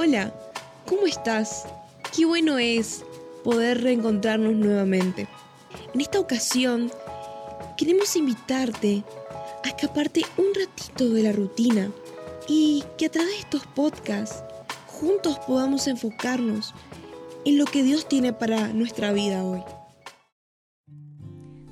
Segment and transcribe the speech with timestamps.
[0.00, 0.32] Hola,
[0.86, 1.66] ¿cómo estás?
[2.14, 3.04] Qué bueno es
[3.42, 5.26] poder reencontrarnos nuevamente.
[5.92, 6.92] En esta ocasión,
[7.76, 9.02] queremos invitarte
[9.64, 11.90] a escaparte un ratito de la rutina
[12.46, 14.44] y que a través de estos podcasts
[14.86, 16.74] juntos podamos enfocarnos
[17.44, 19.64] en lo que Dios tiene para nuestra vida hoy.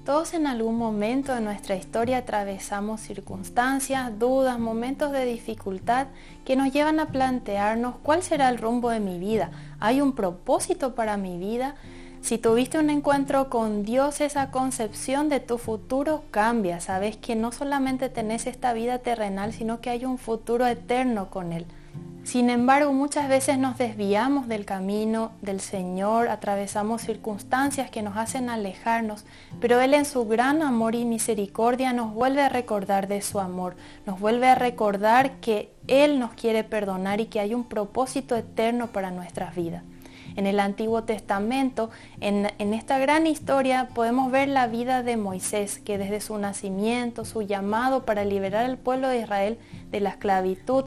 [0.07, 6.07] Todos en algún momento de nuestra historia atravesamos circunstancias, dudas, momentos de dificultad
[6.45, 9.51] que nos llevan a plantearnos cuál será el rumbo de mi vida.
[9.81, 11.75] ¿Hay un propósito para mi vida?
[12.21, 16.79] Si tuviste un encuentro con Dios, esa concepción de tu futuro cambia.
[16.79, 21.53] Sabes que no solamente tenés esta vida terrenal, sino que hay un futuro eterno con
[21.53, 21.67] Él.
[22.27, 28.51] Sin embargo, muchas veces nos desviamos del camino del Señor, atravesamos circunstancias que nos hacen
[28.51, 29.25] alejarnos,
[29.61, 33.77] pero Él en su gran amor y misericordia nos vuelve a recordar de su amor,
[34.07, 38.89] nos vuelve a recordar que Él nos quiere perdonar y que hay un propósito eterno
[38.89, 39.85] para nuestras vidas.
[40.35, 41.91] En el Antiguo Testamento,
[42.21, 47.43] en, esta gran historia, podemos ver la vida de Moisés, que desde su nacimiento, su
[47.43, 49.59] llamado para liberar al pueblo de Israel
[49.93, 50.87] de la esclavitud,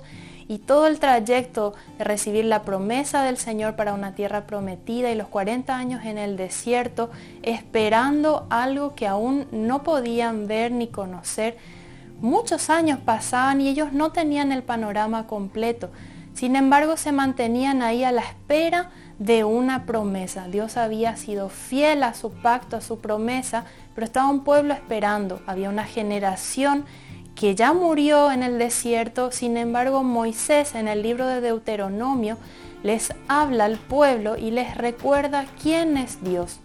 [0.49, 5.15] y todo el trayecto de recibir la promesa del Señor para una tierra prometida y
[5.15, 7.11] los 40 años en el desierto
[7.43, 11.55] esperando algo que aún no podían ver ni conocer.
[12.19, 15.91] Muchos años pasaban y ellos no tenían el panorama completo.
[16.33, 20.47] Sin embargo, se mantenían ahí a la espera de una promesa.
[20.47, 25.41] Dios había sido fiel a su pacto, a su promesa, pero estaba un pueblo esperando.
[25.45, 26.85] Había una generación
[27.39, 32.37] que ya murió en el desierto, sin embargo Moisés en el libro de Deuteronomio
[32.83, 36.59] les habla al pueblo y les recuerda quién es Dios.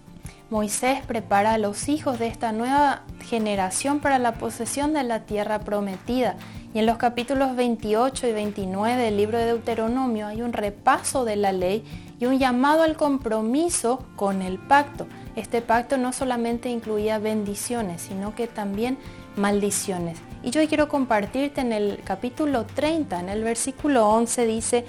[0.50, 5.61] Moisés prepara a los hijos de esta nueva generación para la posesión de la tierra
[5.61, 6.34] prometida.
[6.75, 11.36] Y en los capítulos 28 y 29 del libro de Deuteronomio hay un repaso de
[11.36, 11.84] la ley
[12.19, 15.06] y un llamado al compromiso con el pacto.
[15.36, 18.98] Este pacto no solamente incluía bendiciones, sino que también
[19.37, 20.19] maldiciones.
[20.43, 24.84] Y yo quiero compartirte en el capítulo 30, en el versículo 11 dice,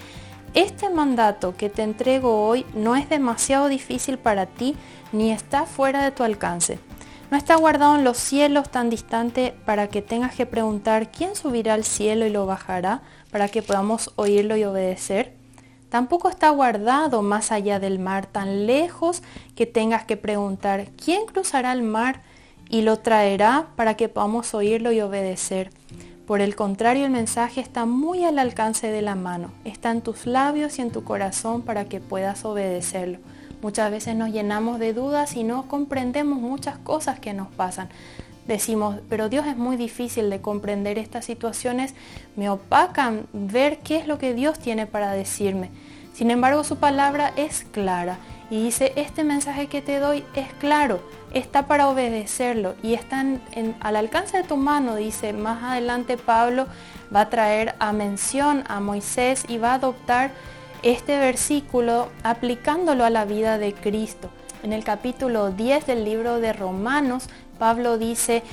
[0.54, 4.76] este mandato que te entrego hoy no es demasiado difícil para ti
[5.12, 6.80] ni está fuera de tu alcance.
[7.32, 11.74] No está guardado en los cielos tan distante para que tengas que preguntar quién subirá
[11.74, 13.02] al cielo y lo bajará
[13.32, 15.34] para que podamos oírlo y obedecer.
[15.90, 19.24] Tampoco está guardado más allá del mar tan lejos
[19.56, 22.22] que tengas que preguntar quién cruzará el mar
[22.70, 25.70] y lo traerá para que podamos oírlo y obedecer.
[26.26, 30.26] Por el contrario, el mensaje está muy al alcance de la mano, está en tus
[30.26, 33.20] labios y en tu corazón para que puedas obedecerlo.
[33.62, 37.90] Muchas veces nos llenamos de dudas y no comprendemos muchas cosas que nos pasan.
[38.48, 41.94] Decimos, pero Dios es muy difícil de comprender estas situaciones,
[42.36, 45.72] me opacan ver qué es lo que Dios tiene para decirme.
[46.14, 48.18] Sin embargo, su palabra es clara
[48.50, 51.00] y dice, este mensaje que te doy es claro,
[51.34, 53.24] está para obedecerlo y está
[53.80, 56.68] al alcance de tu mano, dice más adelante Pablo
[57.14, 60.32] va a traer a mención a Moisés y va a adoptar
[60.84, 64.30] este versículo aplicándolo a la vida de Cristo.
[64.64, 67.28] En el capítulo 10 del libro de Romanos,
[67.60, 68.44] Pablo dice,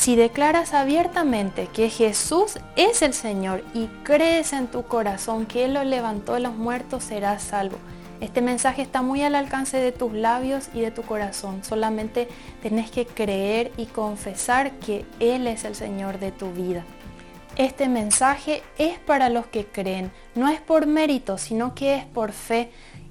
[0.00, 5.74] si declaras abiertamente que Jesús es el Señor y crees en tu corazón que Él
[5.74, 7.76] lo levantó de los muertos, serás salvo.
[8.22, 11.62] Este mensaje está muy al alcance de tus labios y de tu corazón.
[11.64, 12.28] Solamente
[12.62, 16.82] tenés que creer y confesar que Él es el Señor de tu vida.
[17.56, 22.32] Este mensaje es para los que creen, no es por mérito, sino que es por
[22.32, 22.70] fe.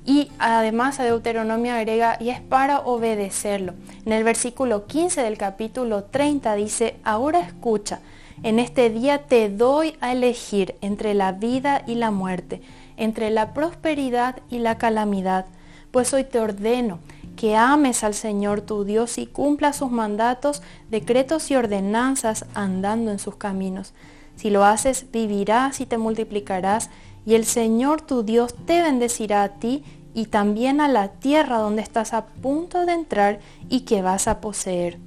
[0.09, 3.75] Y además a Deuteronomio agrega, y es para obedecerlo.
[4.08, 8.00] En el versículo 15 del capítulo 30 dice, ahora escucha,
[8.42, 12.64] en este día te doy a elegir entre la vida y la muerte
[12.97, 15.46] entre la prosperidad y la calamidad,
[15.92, 16.97] pues hoy te ordeno
[17.36, 23.20] que ames al Señor tu Dios y cumpla sus mandatos, decretos y ordenanzas andando en
[23.20, 23.94] sus caminos.
[24.38, 26.90] Si lo haces, vivirás y te multiplicarás,
[27.26, 29.84] y el Señor tu Dios te bendecirá a ti
[30.14, 33.40] y también a la tierra donde estás a punto de entrar
[33.70, 34.97] y que vas a poseer.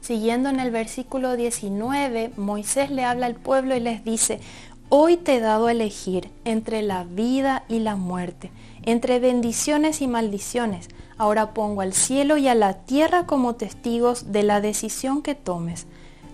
[0.00, 4.40] Siguiendo en el versículo 19, Moisés le habla al pueblo y les dice,
[4.88, 8.50] Hoy te he dado a elegir entre la vida y la muerte,
[8.82, 10.88] entre bendiciones y maldiciones.
[11.16, 15.86] Ahora pongo al cielo y a la tierra como testigos de la decisión que tomes.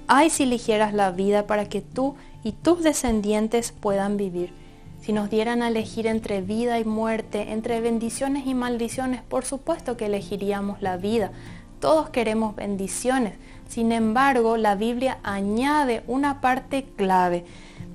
[0.09, 4.53] Ay si eligieras la vida para que tú y tus descendientes puedan vivir.
[5.01, 9.97] Si nos dieran a elegir entre vida y muerte, entre bendiciones y maldiciones, por supuesto
[9.97, 11.33] que elegiríamos la vida.
[11.81, 13.35] Todos queremos bendiciones.
[13.69, 17.45] Sin embargo, la Biblia añade una parte clave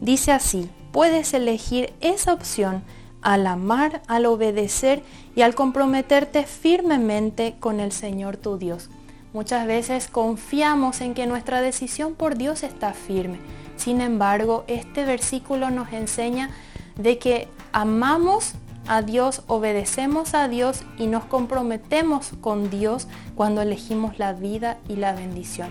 [0.03, 2.83] Dice así, puedes elegir esa opción,
[3.21, 5.01] al amar, al obedecer
[5.33, 8.89] y al comprometerte firmemente con el Señor tu Dios.
[9.31, 13.37] Muchas veces confiamos en que nuestra decisión por Dios está firme.
[13.77, 16.49] Sin embargo, este versículo nos enseña
[16.95, 18.53] de que amamos
[18.87, 24.97] a Dios, obedecemos a Dios y nos comprometemos con Dios cuando elegimos la vida y
[24.97, 25.69] la bendición.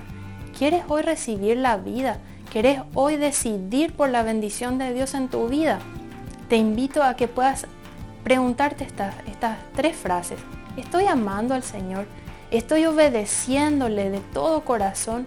[0.56, 2.18] ¿Quieres hoy recibir la vida?
[2.50, 5.78] ¿Quieres hoy decidir por la bendición de Dios en tu vida?
[6.48, 7.66] Te invito a que puedas
[8.24, 10.38] preguntarte estas, estas tres frases.
[10.76, 12.06] ¿Estoy amando al Señor?
[12.50, 15.26] ¿Estoy obedeciéndole de todo corazón?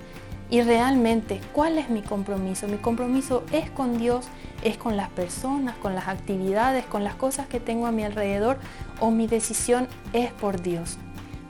[0.50, 2.68] Y realmente, ¿cuál es mi compromiso?
[2.68, 4.28] Mi compromiso es con Dios,
[4.66, 8.58] es con las personas, con las actividades, con las cosas que tengo a mi alrededor
[9.00, 10.98] o mi decisión es por Dios.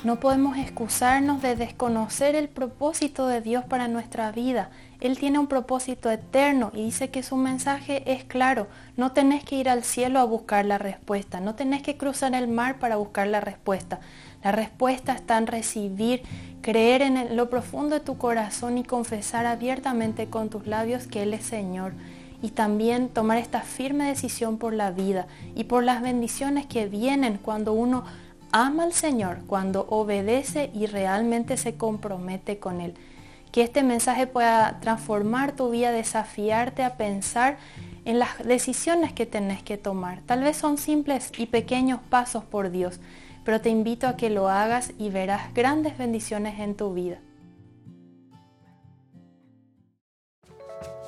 [0.04, 4.70] No podemos excusarnos de desconocer el propósito de Dios para nuestra vida.
[5.00, 8.68] Él tiene un propósito eterno y dice que su mensaje es claro.
[8.98, 12.50] No tenés que ir al cielo a buscar la respuesta, no tenés que cruzar el
[12.50, 14.00] mar para buscar la respuesta.
[14.44, 16.22] La respuesta está en recibir,
[16.62, 21.34] creer en lo profundo de tu corazón y confesar abiertamente con tus labios que Él
[21.34, 21.94] es Señor
[22.46, 25.26] y también tomar esta firme decisión por la vida
[25.56, 28.04] y por las bendiciones que vienen cuando uno
[28.52, 32.94] ama al Señor, cuando obedece y realmente se compromete con Él.
[33.52, 37.58] Que este mensaje pueda transformar tu vida, desafiarte a pensar
[38.06, 40.22] en las decisiones que tenés que tomar.
[40.28, 43.00] Tal vez son simples y pequeños pasos por Dios,
[43.44, 47.18] pero te invito a que lo hagas y verás grandes bendiciones en tu vida.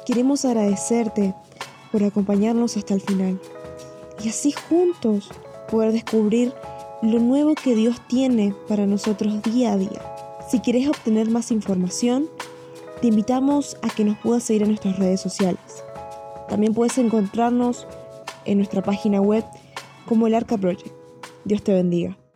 [0.07, 1.35] Queremos agradecerte
[1.91, 3.41] por acompañarnos hasta el final
[4.23, 5.29] y así juntos
[5.69, 6.53] poder descubrir
[7.01, 10.01] lo nuevo que Dios tiene para nosotros día a día.
[10.49, 12.29] Si quieres obtener más información,
[13.01, 15.59] te invitamos a que nos puedas seguir en nuestras redes sociales.
[16.47, 17.85] También puedes encontrarnos
[18.45, 19.43] en nuestra página web
[20.05, 20.87] como el Arca Project.
[21.43, 22.17] Dios te bendiga.